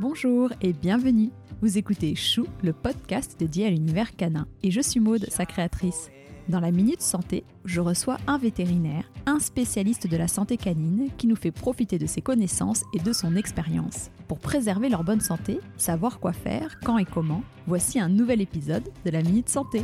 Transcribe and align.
Bonjour 0.00 0.52
et 0.62 0.72
bienvenue. 0.72 1.30
Vous 1.60 1.76
écoutez 1.76 2.14
Chou, 2.14 2.46
le 2.62 2.72
podcast 2.72 3.34
dédié 3.36 3.66
à 3.66 3.70
l'univers 3.70 4.14
canin. 4.14 4.46
Et 4.62 4.70
je 4.70 4.80
suis 4.80 5.00
Maude, 5.00 5.26
sa 5.28 5.44
créatrice. 5.44 6.12
Dans 6.48 6.60
la 6.60 6.70
Minute 6.70 7.02
Santé, 7.02 7.42
je 7.64 7.80
reçois 7.80 8.16
un 8.28 8.38
vétérinaire, 8.38 9.10
un 9.26 9.40
spécialiste 9.40 10.06
de 10.06 10.16
la 10.16 10.28
santé 10.28 10.56
canine 10.56 11.08
qui 11.18 11.26
nous 11.26 11.34
fait 11.34 11.50
profiter 11.50 11.98
de 11.98 12.06
ses 12.06 12.22
connaissances 12.22 12.84
et 12.94 13.00
de 13.00 13.12
son 13.12 13.34
expérience. 13.34 14.10
Pour 14.28 14.38
préserver 14.38 14.88
leur 14.88 15.02
bonne 15.02 15.20
santé, 15.20 15.58
savoir 15.76 16.20
quoi 16.20 16.32
faire, 16.32 16.78
quand 16.84 16.98
et 16.98 17.04
comment, 17.04 17.42
voici 17.66 17.98
un 17.98 18.08
nouvel 18.08 18.40
épisode 18.40 18.88
de 19.04 19.10
la 19.10 19.22
Minute 19.22 19.48
Santé. 19.48 19.82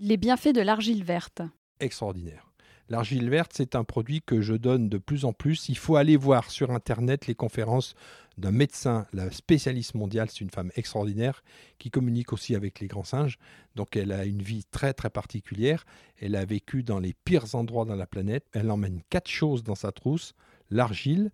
Les 0.00 0.16
bienfaits 0.16 0.52
de 0.52 0.62
l'argile 0.62 1.04
verte. 1.04 1.42
Extraordinaire. 1.78 2.55
L'argile 2.88 3.28
verte, 3.28 3.52
c'est 3.54 3.74
un 3.74 3.82
produit 3.82 4.22
que 4.22 4.40
je 4.40 4.54
donne 4.54 4.88
de 4.88 4.98
plus 4.98 5.24
en 5.24 5.32
plus. 5.32 5.68
Il 5.68 5.76
faut 5.76 5.96
aller 5.96 6.16
voir 6.16 6.50
sur 6.50 6.70
Internet 6.70 7.26
les 7.26 7.34
conférences 7.34 7.94
d'un 8.38 8.52
médecin, 8.52 9.06
la 9.12 9.30
spécialiste 9.30 9.94
mondiale, 9.94 10.28
c'est 10.30 10.42
une 10.42 10.50
femme 10.50 10.70
extraordinaire 10.76 11.42
qui 11.78 11.90
communique 11.90 12.32
aussi 12.32 12.54
avec 12.54 12.80
les 12.80 12.86
grands 12.86 13.02
singes. 13.02 13.38
Donc 13.74 13.96
elle 13.96 14.12
a 14.12 14.24
une 14.24 14.42
vie 14.42 14.64
très 14.70 14.92
très 14.92 15.10
particulière. 15.10 15.84
Elle 16.20 16.36
a 16.36 16.44
vécu 16.44 16.82
dans 16.82 17.00
les 17.00 17.14
pires 17.24 17.54
endroits 17.54 17.86
dans 17.86 17.96
la 17.96 18.06
planète. 18.06 18.44
Elle 18.52 18.70
emmène 18.70 19.00
quatre 19.10 19.30
choses 19.30 19.64
dans 19.64 19.74
sa 19.74 19.90
trousse 19.90 20.34
l'argile, 20.70 21.30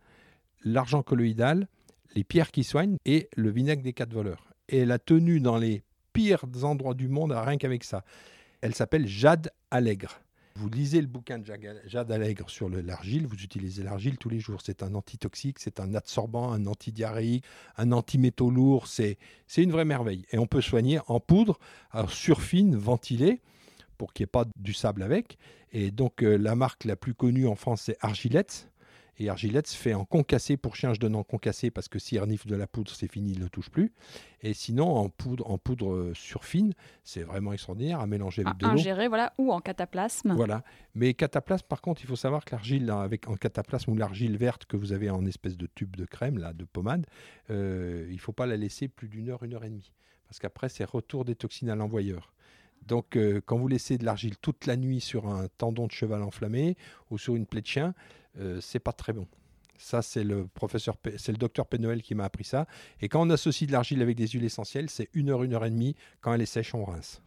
l'argent 0.64 1.02
colloïdal, 1.02 1.68
les 2.14 2.24
pierres 2.24 2.50
qui 2.50 2.64
soignent 2.64 2.96
et 3.04 3.28
le 3.36 3.50
vinaigre 3.50 3.82
des 3.82 3.92
quatre 3.92 4.12
voleurs. 4.12 4.52
Et 4.68 4.78
elle 4.78 4.92
a 4.92 4.98
tenu 4.98 5.40
dans 5.40 5.58
les 5.58 5.82
pires 6.12 6.44
endroits 6.62 6.94
du 6.94 7.08
monde 7.08 7.32
rien 7.32 7.56
qu'avec 7.56 7.84
ça. 7.84 8.04
Elle 8.60 8.74
s'appelle 8.74 9.06
Jade 9.06 9.50
Allègre. 9.70 10.20
Vous 10.54 10.68
lisez 10.68 11.00
le 11.00 11.06
bouquin 11.06 11.38
de 11.38 11.46
Jade 11.86 12.12
Allègre 12.12 12.50
sur 12.50 12.68
l'argile, 12.68 13.26
vous 13.26 13.42
utilisez 13.42 13.82
l'argile 13.82 14.18
tous 14.18 14.28
les 14.28 14.38
jours. 14.38 14.60
C'est 14.62 14.82
un 14.82 14.94
antitoxique, 14.94 15.58
c'est 15.58 15.80
un 15.80 15.94
absorbant, 15.94 16.52
un 16.52 16.66
antidiarrhéique, 16.66 17.44
un 17.78 17.92
antimétaux 17.92 18.50
lourd. 18.50 18.86
C'est 18.86 19.18
une 19.56 19.72
vraie 19.72 19.84
merveille. 19.84 20.26
Et 20.30 20.38
on 20.38 20.46
peut 20.46 20.60
soigner 20.60 21.00
en 21.06 21.20
poudre, 21.20 21.58
surfine, 22.08 22.76
ventilée, 22.76 23.40
pour 23.96 24.12
qu'il 24.12 24.24
n'y 24.24 24.28
ait 24.28 24.32
pas 24.32 24.44
du 24.56 24.74
sable 24.74 25.02
avec. 25.02 25.38
Et 25.72 25.90
donc, 25.90 26.22
euh, 26.22 26.36
la 26.36 26.54
marque 26.54 26.84
la 26.84 26.96
plus 26.96 27.14
connue 27.14 27.46
en 27.46 27.54
France, 27.54 27.82
c'est 27.86 27.96
Argilette. 28.00 28.68
Et 29.18 29.28
Argilette 29.28 29.66
se 29.66 29.76
fait 29.76 29.94
en 29.94 30.04
concassé 30.04 30.56
pour 30.56 30.74
chien, 30.74 30.94
je 30.94 31.00
donne 31.00 31.14
en 31.14 31.22
concassé 31.22 31.70
parce 31.70 31.88
que 31.88 31.98
s'il 31.98 32.18
renifle 32.18 32.48
de 32.48 32.56
la 32.56 32.66
poudre, 32.66 32.90
c'est 32.90 33.10
fini, 33.10 33.32
il 33.32 33.38
ne 33.38 33.44
le 33.44 33.50
touche 33.50 33.70
plus. 33.70 33.92
Et 34.40 34.54
sinon, 34.54 34.96
en 34.96 35.08
poudre, 35.10 35.48
en 35.50 35.58
poudre 35.58 35.92
euh, 35.92 36.14
surfine, 36.14 36.72
c'est 37.04 37.22
vraiment 37.22 37.52
extraordinaire 37.52 38.00
à 38.00 38.06
mélanger 38.06 38.42
avec 38.44 38.58
de 38.58 38.66
l'eau. 38.66 38.72
Ingéré, 38.72 39.08
voilà, 39.08 39.34
ou 39.38 39.52
en 39.52 39.60
cataplasme. 39.60 40.34
Voilà. 40.34 40.64
Mais 40.94 41.12
cataplasme, 41.14 41.66
par 41.68 41.82
contre, 41.82 42.00
il 42.02 42.06
faut 42.06 42.16
savoir 42.16 42.44
que 42.44 42.52
l'argile, 42.52 42.90
avec 42.90 43.28
en 43.28 43.36
cataplasme 43.36 43.90
ou 43.92 43.96
l'argile 43.96 44.36
verte 44.38 44.64
que 44.64 44.76
vous 44.76 44.92
avez 44.92 45.10
en 45.10 45.26
espèce 45.26 45.56
de 45.56 45.66
tube 45.66 45.94
de 45.94 46.06
crème, 46.06 46.38
là, 46.38 46.52
de 46.54 46.64
pommade, 46.64 47.06
euh, 47.50 48.06
il 48.08 48.14
ne 48.14 48.20
faut 48.20 48.32
pas 48.32 48.46
la 48.46 48.56
laisser 48.56 48.88
plus 48.88 49.08
d'une 49.08 49.28
heure, 49.28 49.42
une 49.42 49.54
heure 49.54 49.64
et 49.64 49.70
demie. 49.70 49.92
Parce 50.26 50.38
qu'après, 50.38 50.70
c'est 50.70 50.84
retour 50.84 51.26
des 51.26 51.34
toxines 51.34 51.68
à 51.68 51.76
l'envoyeur. 51.76 52.32
Donc, 52.86 53.16
euh, 53.16 53.40
quand 53.44 53.58
vous 53.58 53.68
laissez 53.68 53.98
de 53.98 54.04
l'argile 54.04 54.36
toute 54.38 54.66
la 54.66 54.76
nuit 54.76 55.00
sur 55.00 55.28
un 55.28 55.46
tendon 55.58 55.86
de 55.86 55.92
cheval 55.92 56.22
enflammé 56.22 56.76
ou 57.10 57.18
sur 57.18 57.36
une 57.36 57.46
plaie 57.46 57.60
de 57.60 57.66
chien, 57.66 57.94
c'est 58.60 58.80
pas 58.80 58.92
très 58.92 59.12
bon. 59.12 59.26
Ça, 59.78 60.00
c'est 60.00 60.22
le 60.22 60.46
professeur, 60.46 60.96
c'est 61.16 61.32
le 61.32 61.38
docteur 61.38 61.66
Pénoël 61.66 62.02
qui 62.02 62.14
m'a 62.14 62.24
appris 62.24 62.44
ça. 62.44 62.66
Et 63.00 63.08
quand 63.08 63.20
on 63.20 63.30
associe 63.30 63.66
de 63.66 63.72
l'argile 63.72 64.00
avec 64.00 64.16
des 64.16 64.28
huiles 64.28 64.44
essentielles, 64.44 64.88
c'est 64.88 65.08
une 65.12 65.30
heure, 65.30 65.42
une 65.42 65.54
heure 65.54 65.64
et 65.64 65.70
demie. 65.70 65.96
Quand 66.20 66.32
elle 66.32 66.42
est 66.42 66.46
sèche, 66.46 66.74
on 66.74 66.84
rince. 66.84 67.20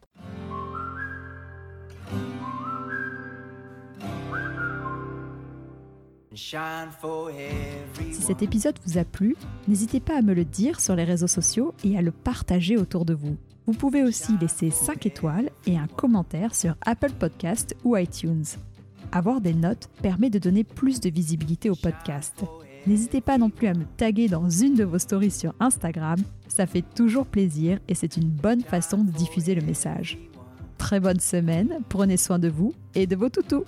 Si 6.33 8.21
cet 8.21 8.41
épisode 8.41 8.77
vous 8.85 8.97
a 8.97 9.05
plu, 9.05 9.35
n'hésitez 9.67 9.99
pas 9.99 10.17
à 10.17 10.21
me 10.21 10.33
le 10.33 10.45
dire 10.45 10.79
sur 10.79 10.95
les 10.95 11.03
réseaux 11.03 11.27
sociaux 11.27 11.73
et 11.83 11.97
à 11.97 12.01
le 12.01 12.11
partager 12.11 12.77
autour 12.77 13.05
de 13.05 13.13
vous. 13.13 13.37
Vous 13.67 13.73
pouvez 13.73 14.03
aussi 14.03 14.37
laisser 14.37 14.69
5 14.69 15.05
étoiles 15.05 15.49
et 15.65 15.77
un 15.77 15.87
commentaire 15.87 16.53
sur 16.53 16.75
Apple 16.85 17.11
Podcast 17.11 17.75
ou 17.83 17.97
iTunes. 17.97 18.45
Avoir 19.15 19.39
des 19.39 19.53
notes 19.53 19.87
permet 20.01 20.29
de 20.29 20.39
donner 20.39 20.65
plus 20.65 20.99
de 20.99 21.09
visibilité 21.09 21.69
au 21.69 21.75
podcast. 21.75 22.43
N'hésitez 22.85 23.21
pas 23.21 23.37
non 23.37 23.49
plus 23.49 23.67
à 23.67 23.73
me 23.73 23.85
taguer 23.95 24.27
dans 24.27 24.49
une 24.49 24.75
de 24.75 24.83
vos 24.83 24.99
stories 24.99 25.31
sur 25.31 25.53
Instagram, 25.61 26.17
ça 26.49 26.65
fait 26.65 26.83
toujours 26.95 27.25
plaisir 27.25 27.79
et 27.87 27.95
c'est 27.95 28.17
une 28.17 28.27
bonne 28.27 28.61
façon 28.61 29.05
de 29.05 29.11
diffuser 29.11 29.55
le 29.55 29.61
message. 29.61 30.17
Très 30.77 30.99
bonne 30.99 31.21
semaine, 31.21 31.79
prenez 31.87 32.17
soin 32.17 32.39
de 32.39 32.49
vous 32.49 32.73
et 32.93 33.07
de 33.07 33.15
vos 33.15 33.29
toutous. 33.29 33.63